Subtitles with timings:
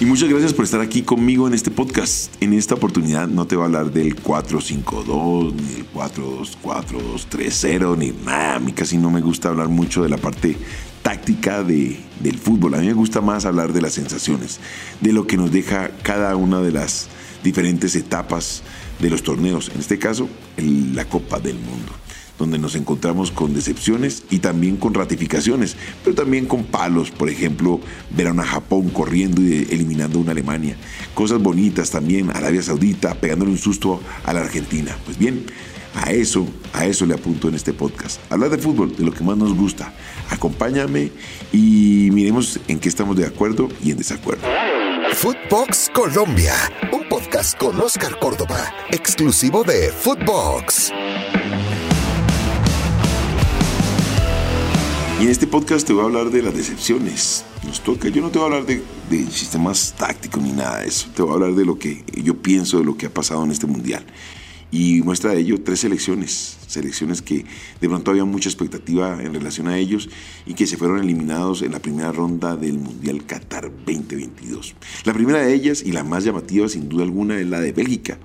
[0.00, 2.32] Y muchas gracias por estar aquí conmigo en este podcast.
[2.40, 8.54] En esta oportunidad no te voy a hablar del 452, ni del 424-230, ni nada.
[8.54, 10.56] A mí casi no me gusta hablar mucho de la parte
[11.02, 12.74] táctica de, del fútbol.
[12.74, 14.60] A mí me gusta más hablar de las sensaciones,
[15.00, 17.08] de lo que nos deja cada una de las
[17.42, 18.62] diferentes etapas
[19.00, 19.68] de los torneos.
[19.74, 20.28] En este caso,
[20.94, 21.92] la Copa del Mundo
[22.38, 27.80] donde nos encontramos con decepciones y también con ratificaciones, pero también con palos, por ejemplo,
[28.10, 30.76] ver a Japón corriendo y eliminando a una Alemania.
[31.14, 34.96] Cosas bonitas también, Arabia Saudita pegándole un susto a la Argentina.
[35.04, 35.44] Pues bien,
[35.94, 38.20] a eso, a eso le apunto en este podcast.
[38.30, 39.92] Hablar de fútbol, de lo que más nos gusta.
[40.30, 41.10] Acompáñame
[41.52, 44.46] y miremos en qué estamos de acuerdo y en desacuerdo.
[45.12, 46.54] Footbox Colombia,
[46.92, 50.92] un podcast con Oscar Córdoba, exclusivo de Footbox.
[55.18, 57.44] Y en este podcast te voy a hablar de las decepciones.
[57.66, 61.08] Nos toca, yo no te voy a hablar de, sistemas tácticos ni nada de eso.
[61.12, 63.50] Te voy a hablar de lo que yo pienso de lo que ha pasado en
[63.50, 64.06] este mundial.
[64.70, 67.44] Y muestra de ello tres selecciones, selecciones que
[67.80, 70.08] de pronto había mucha expectativa en relación a ellos
[70.46, 74.76] y que se fueron eliminados en la primera ronda del Mundial Qatar 2022.
[75.02, 78.18] La primera de ellas y la más llamativa sin duda alguna es la de Bélgica,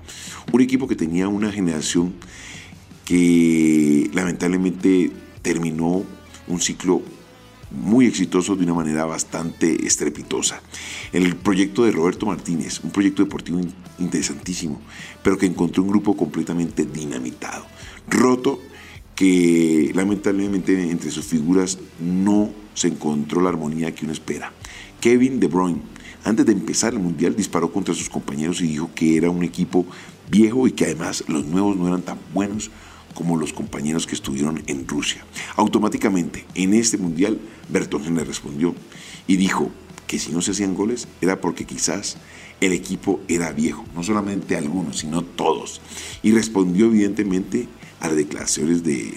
[0.52, 2.14] un equipo que tenía una generación
[3.04, 5.10] que lamentablemente
[5.42, 6.04] terminó
[6.48, 7.02] un ciclo
[7.70, 10.60] muy exitoso de una manera bastante estrepitosa.
[11.12, 13.60] El proyecto de Roberto Martínez, un proyecto deportivo
[13.98, 14.80] interesantísimo,
[15.22, 17.66] pero que encontró un grupo completamente dinamitado,
[18.08, 18.60] roto,
[19.14, 24.52] que lamentablemente entre sus figuras no se encontró la armonía que uno espera.
[25.00, 25.82] Kevin De Bruyne,
[26.24, 29.86] antes de empezar el Mundial, disparó contra sus compañeros y dijo que era un equipo
[30.30, 32.70] viejo y que además los nuevos no eran tan buenos
[33.14, 35.24] como los compañeros que estuvieron en Rusia.
[35.56, 38.74] Automáticamente, en este mundial, Bertongen le respondió
[39.26, 39.70] y dijo
[40.06, 42.18] que si no se hacían goles era porque quizás
[42.60, 45.80] el equipo era viejo, no solamente algunos, sino todos.
[46.22, 47.68] Y respondió evidentemente
[48.00, 49.14] a las declaraciones de,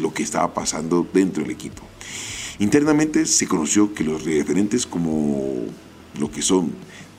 [0.00, 1.82] lo que estaba pasando dentro del equipo.
[2.58, 5.64] Internamente se conoció que los referentes como
[6.18, 6.72] lo que son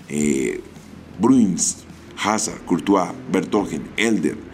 [0.10, 0.62] eh,
[1.20, 1.78] Bruins,
[2.18, 4.49] Hazard, Courtois, Bertogen, Elder,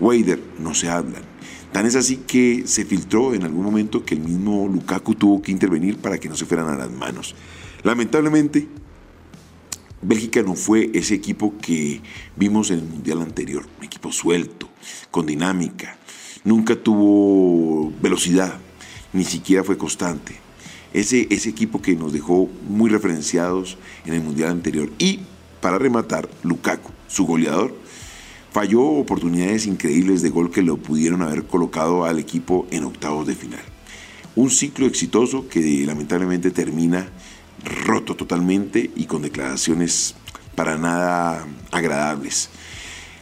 [0.00, 1.22] Weider no se hablan.
[1.72, 5.52] Tan es así que se filtró en algún momento que el mismo Lukaku tuvo que
[5.52, 7.34] intervenir para que no se fueran a las manos.
[7.82, 8.66] Lamentablemente,
[10.00, 12.00] Bélgica no fue ese equipo que
[12.36, 14.68] vimos en el Mundial anterior, un equipo suelto,
[15.10, 15.98] con dinámica,
[16.44, 18.58] nunca tuvo velocidad,
[19.12, 20.36] ni siquiera fue constante.
[20.94, 23.76] Ese, ese equipo que nos dejó muy referenciados
[24.06, 24.90] en el Mundial anterior.
[24.98, 25.20] Y
[25.60, 27.74] para rematar, Lukaku, su goleador,
[28.58, 33.36] falló oportunidades increíbles de gol que lo pudieron haber colocado al equipo en octavos de
[33.36, 33.60] final.
[34.34, 37.08] Un ciclo exitoso que lamentablemente termina
[37.86, 40.16] roto totalmente y con declaraciones
[40.56, 42.50] para nada agradables.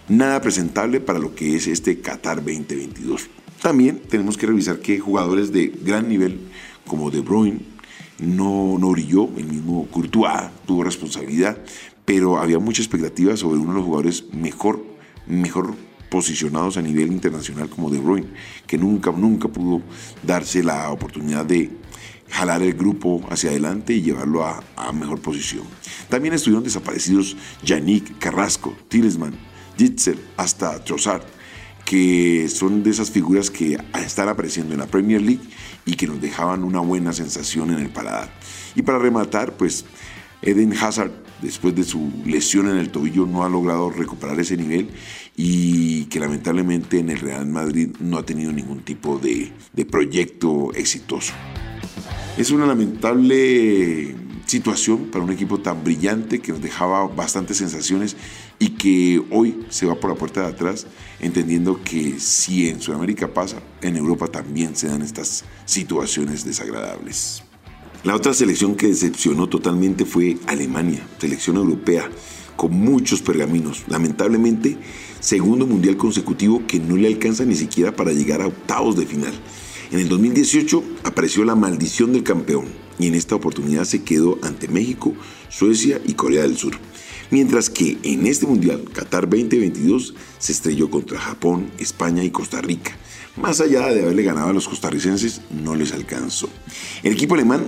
[0.08, 3.28] Nada presentable para lo que es este Qatar 2022.
[3.60, 6.40] También tenemos que revisar que jugadores de gran nivel
[6.86, 7.60] como De Bruyne
[8.18, 11.58] no, no brilló, el mismo Courtois tuvo responsabilidad,
[12.06, 14.95] pero había mucha expectativa sobre uno de los jugadores mejor
[15.26, 15.74] mejor
[16.08, 18.28] posicionados a nivel internacional como De Bruyne,
[18.66, 19.82] que nunca, nunca pudo
[20.22, 21.70] darse la oportunidad de
[22.30, 25.64] jalar el grupo hacia adelante y llevarlo a, mejor posición.
[26.08, 29.34] También estuvieron desaparecidos Yannick, Carrasco, Tillesman,
[29.76, 31.22] Jitzer, hasta Trossard,
[31.84, 35.42] que son de esas figuras que están apareciendo en la Premier League
[35.84, 38.32] y que nos dejaban una buena sensación en el paladar.
[38.74, 39.84] Y para rematar, pues
[40.46, 41.10] Eden Hazard
[41.42, 44.88] después de su lesión en el tobillo no ha logrado recuperar ese nivel
[45.36, 49.52] y que lamentablemente en el Real Madrid no ha tenido ningún tipo de,
[49.90, 51.32] proyecto exitoso.
[52.38, 54.14] Es una lamentable
[54.46, 58.16] situación para un equipo tan brillante que nos dejaba bastantes sensaciones
[58.60, 60.86] y que hoy se va por la puerta de atrás
[61.18, 67.42] entendiendo que si en Sudamérica pasa, en Europa también se dan estas situaciones desagradables.
[68.06, 72.08] La otra selección que decepcionó totalmente fue Alemania, selección europea,
[72.54, 73.82] con muchos pergaminos.
[73.88, 74.76] Lamentablemente,
[75.18, 79.34] segundo mundial consecutivo que no le alcanza ni siquiera para llegar a octavos de final.
[79.90, 82.66] En el 2018 apareció la maldición del campeón
[82.96, 85.12] y en esta oportunidad se quedó ante México,
[85.48, 86.78] Suecia y Corea del Sur.
[87.30, 92.96] Mientras que en este mundial, Qatar 2022, se estrelló contra Japón, España y Costa Rica.
[93.36, 96.48] Más allá de haberle ganado a los costarricenses, no les alcanzó.
[97.02, 97.66] El equipo alemán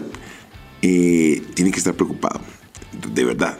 [0.80, 2.40] eh, tiene que estar preocupado,
[3.12, 3.58] de verdad.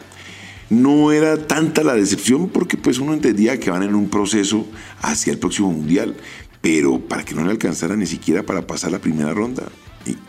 [0.69, 4.65] No era tanta la decepción porque pues uno entendía que van en un proceso
[5.01, 6.15] hacia el próximo mundial,
[6.61, 9.63] pero para que no le alcanzara ni siquiera para pasar la primera ronda.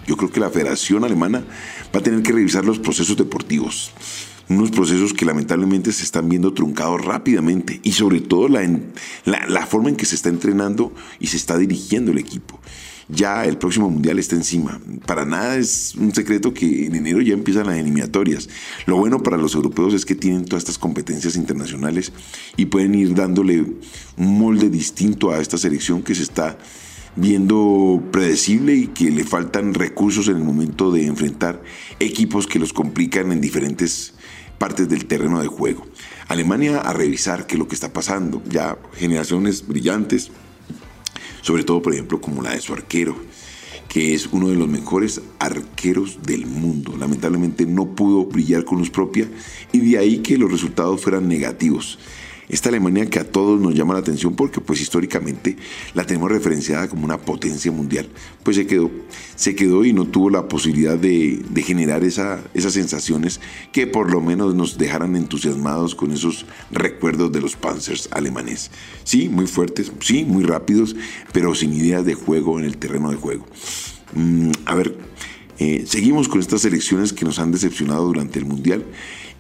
[0.06, 1.44] yo creo que la Federación Alemana
[1.94, 3.92] va a tener que revisar los procesos deportivos.
[4.50, 8.68] Unos procesos que lamentablemente se están viendo truncados rápidamente y sobre todo la,
[9.24, 12.60] la, forma en que se está entrenando y se está dirigiendo el equipo
[13.12, 14.80] ya el próximo mundial está encima.
[15.04, 18.48] Para nada es un secreto que en enero ya empiezan las eliminatorias.
[18.86, 22.12] Lo bueno para los europeos es que tienen todas estas competencias internacionales
[22.56, 23.62] y pueden ir dándole
[24.16, 26.56] un molde distinto a esta selección que se está
[27.16, 31.60] viendo predecible y que le faltan recursos en el momento de enfrentar
[31.98, 34.14] equipos que los complican en diferentes
[34.60, 35.86] partes del terreno de juego.
[36.28, 38.42] Alemania a revisar qué es lo que está pasando.
[38.46, 40.30] Ya generaciones brillantes,
[41.40, 43.16] sobre todo por ejemplo como la de su arquero,
[43.88, 46.94] que es uno de los mejores arqueros del mundo.
[46.98, 49.26] Lamentablemente no pudo brillar con luz propia
[49.72, 51.98] y de ahí que los resultados fueran negativos
[52.50, 55.56] esta Alemania que a todos nos llama la atención porque pues históricamente
[55.94, 58.08] la tenemos referenciada como una potencia mundial,
[58.42, 58.90] pues se quedó,
[59.36, 63.40] se quedó y no tuvo la posibilidad de, generar esa, esas sensaciones
[63.72, 68.70] que por lo menos nos dejaran entusiasmados con esos recuerdos de los Panzers alemanes.
[69.04, 70.96] Sí, muy fuertes, sí, muy rápidos,
[71.32, 73.46] pero sin ideas de juego en el terreno de juego.
[74.14, 74.96] Mm, a ver,
[75.58, 78.84] eh, seguimos con estas elecciones que nos han decepcionado durante el Mundial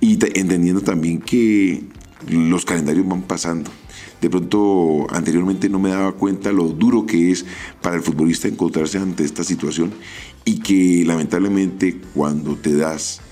[0.00, 1.82] y entendiendo también que
[2.28, 3.70] los calendarios van pasando.
[4.20, 7.46] De pronto, anteriormente no me daba cuenta lo duro que es
[7.80, 9.92] para el futbolista encontrarse ante esta situación
[10.44, 13.22] y que lamentablemente cuando te das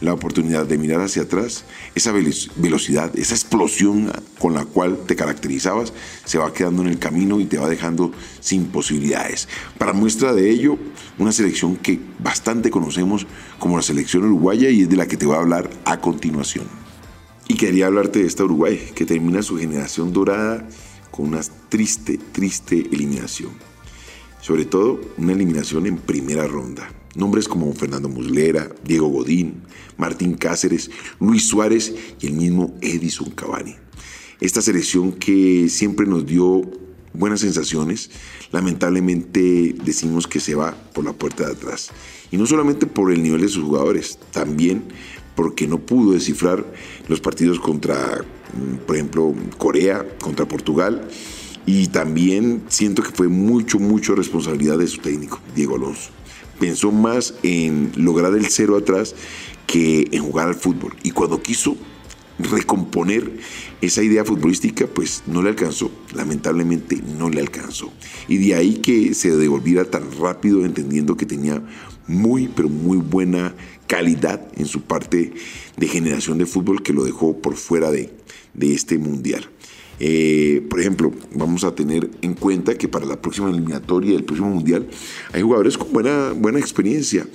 [0.00, 1.64] la oportunidad de mirar hacia atrás,
[1.94, 5.92] esa velocidad, esa explosión con la cual te caracterizabas,
[6.24, 9.48] se va quedando en el camino y te va dejando sin posibilidades.
[9.78, 10.78] Para muestra de ello,
[11.18, 13.26] una selección que bastante conocemos
[13.58, 16.85] como la selección uruguaya y es de la que te voy a hablar a continuación.
[17.48, 20.68] Y quería hablarte de esta Uruguay, que termina su generación dorada
[21.10, 23.52] con una triste, triste eliminación.
[24.40, 26.88] Sobre todo, una eliminación en primera ronda.
[27.14, 29.62] Nombres como Fernando Muslera, Diego Godín,
[29.96, 30.90] Martín Cáceres,
[31.20, 33.76] Luis Suárez y el mismo Edison Cavani.
[34.40, 36.62] Esta selección que siempre nos dio
[37.14, 38.10] buenas sensaciones,
[38.52, 41.90] lamentablemente decimos que se va por la puerta de atrás.
[42.30, 44.84] Y no solamente por el nivel de sus jugadores, también
[45.36, 46.66] porque no pudo descifrar
[47.08, 48.24] los partidos contra,
[48.54, 51.08] mm, por ejemplo, Corea, contra Portugal.
[51.66, 56.10] Y también siento que fue mucho, mucho responsabilidad de su técnico, Diego Alonso.
[56.58, 59.14] Pensó más en lograr el cero atrás
[59.66, 60.94] que en jugar al fútbol.
[61.02, 61.76] Y cuando quiso
[62.38, 63.38] recomponer
[63.80, 67.92] esa idea futbolística, pues no le alcanzó, lamentablemente no le alcanzó.
[68.28, 71.62] Y de ahí que se devolviera tan rápido entendiendo que tenía
[72.06, 73.54] muy, pero muy buena
[73.86, 75.32] calidad en su parte
[75.76, 78.12] de generación de fútbol que lo dejó por fuera de,
[78.60, 79.48] este mundial.
[79.98, 84.50] Eh, por ejemplo, vamos a tener en cuenta que para la próxima eliminatoria del próximo
[84.50, 84.88] mundial
[85.32, 87.26] hay jugadores con buena, buena experiencia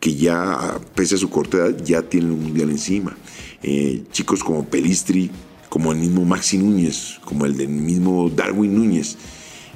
[0.00, 3.16] que ya, pese a su corta edad, ya tienen un mundial encima.
[3.62, 5.30] Eh, chicos como Pelistri,
[5.68, 9.16] como el mismo Maxi Núñez, como el del mismo Darwin Núñez,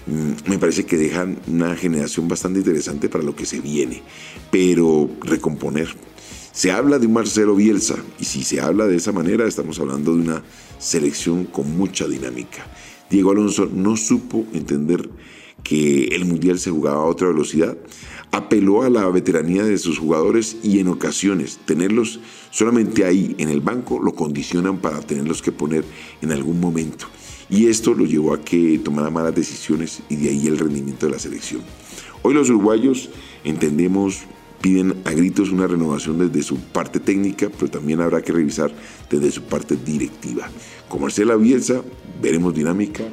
[0.06, 4.02] me parece que dejan una generación bastante interesante para lo que se viene,
[4.50, 5.88] pero recomponer.
[6.52, 10.14] Se habla de un Marcelo Bielsa, y si se habla de esa manera, estamos hablando
[10.14, 10.42] de una
[10.78, 12.66] selección con mucha dinámica.
[13.10, 15.08] Diego Alonso no supo entender
[15.62, 17.76] que el Mundial se jugaba a otra velocidad,
[18.30, 22.20] apeló a la veteranía de sus jugadores y en ocasiones tenerlos
[22.50, 25.84] solamente ahí en el banco lo condicionan para tenerlos que poner
[26.20, 27.06] en algún momento.
[27.50, 31.12] Y esto lo llevó a que tomara malas decisiones y de ahí el rendimiento de
[31.12, 31.62] la selección.
[32.22, 33.10] Hoy los uruguayos
[33.44, 34.22] entendemos,
[34.62, 38.72] piden a gritos una renovación desde su parte técnica, pero también habrá que revisar
[39.10, 40.48] desde su parte directiva.
[40.88, 41.82] Con Marcela Bielsa
[42.22, 43.04] veremos dinámica,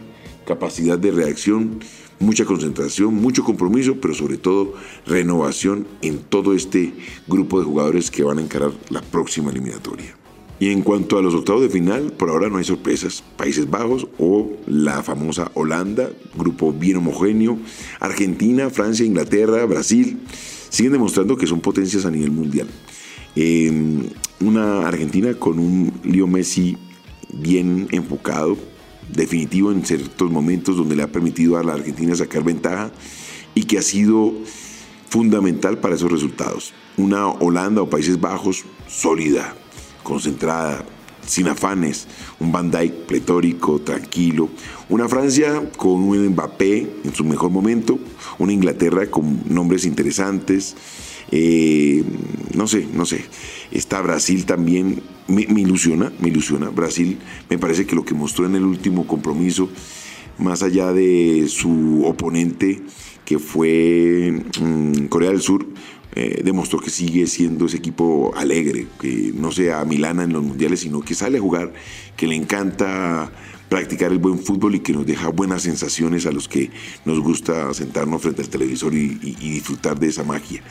[0.46, 1.82] capacidad de reacción,
[2.20, 6.94] mucha concentración, mucho compromiso, pero sobre todo renovación en todo este
[7.28, 10.21] grupo de jugadores que van a encarar la próxima eliminatoria.
[10.62, 13.24] Y en cuanto a los octavos de final, por ahora no hay sorpresas.
[13.36, 17.58] Países Bajos o la famosa Holanda, grupo bien homogéneo,
[18.00, 20.20] Argentina, Francia, Inglaterra, Brasil,
[20.70, 22.68] siguen demostrando que son potencias a nivel mundial.
[23.36, 24.04] Em,
[24.40, 26.78] una Argentina con un Leo Messi
[27.34, 28.56] bien enfocado,
[29.12, 32.92] definitivo en ciertos momentos donde le ha permitido a la Argentina sacar ventaja
[33.56, 34.32] y que ha sido
[35.10, 36.72] fundamental para esos resultados.
[36.98, 39.56] Una Holanda o Países Bajos sólida,
[40.04, 40.84] concentrada,
[41.26, 42.08] sin afanes,
[42.40, 44.50] un Van Dijk pletórico, tranquilo,
[44.90, 48.00] una Francia con un Mbappé en su mejor momento,
[48.40, 50.76] una Inglaterra con nombres interesantes,
[51.32, 52.04] eh,
[52.54, 53.24] no sé, no sé.
[53.72, 56.70] Está Brasil también, me, ilusiona, me ilusiona.
[56.70, 57.18] Brasil
[57.50, 59.70] me parece que lo que mostró en el último compromiso,
[60.38, 62.82] más allá de su oponente,
[63.26, 65.66] que fue mm, Corea del Sur,
[66.14, 70.82] eh, demostró que sigue siendo ese equipo alegre, que no sea Milana en los mundiales,
[70.82, 71.72] sino que sale a jugar,
[72.18, 73.32] que le encanta
[73.70, 76.70] practicar el buen fútbol y que nos deja buenas sensaciones a los que
[77.06, 80.62] nos gusta sentarnos frente al televisor y, disfrutar de esa magia.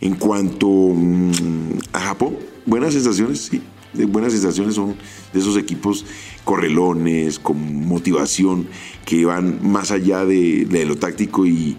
[0.00, 3.62] En cuanto mm, a Japón, buenas sensaciones, sí,
[3.94, 4.96] buenas sensaciones son
[5.32, 6.04] de esos equipos
[6.44, 8.68] correlones, con motivación,
[9.04, 11.76] que van más allá de, lo táctico y,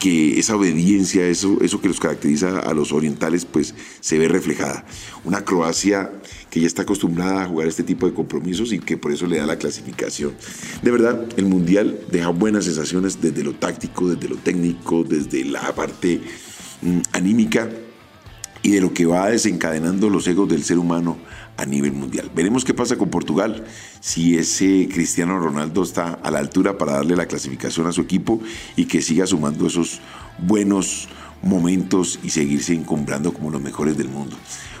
[0.00, 4.86] que esa obediencia, eso, eso que los caracteriza a los orientales, pues se ve reflejada.
[5.24, 6.10] Una Croacia
[6.48, 9.36] que ya está acostumbrada a jugar este tipo de compromisos y que por eso le
[9.36, 10.34] da la clasificación.
[10.82, 15.74] De verdad, el Mundial deja buenas sensaciones desde lo táctico, desde lo técnico, desde la
[15.74, 16.20] parte
[16.82, 17.68] mm, anímica
[18.62, 21.16] y de lo que va desencadenando los egos del ser humano
[21.56, 22.30] a nivel mundial.
[22.34, 23.64] Veremos qué pasa con Portugal,
[24.00, 28.40] si ese Cristiano Ronaldo está a la altura para darle la clasificación a su equipo
[28.76, 30.00] y que siga sumando esos
[30.38, 31.08] buenos
[31.42, 34.36] momentos y seguirse encumbrando como los mejores del mundo.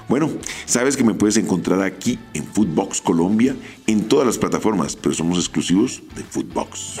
[0.08, 0.28] Bueno,
[0.66, 3.54] sabes que me puedes encontrar aquí en Footbox Colombia,
[3.86, 7.00] en todas las plataformas, pero somos exclusivos de Footbox.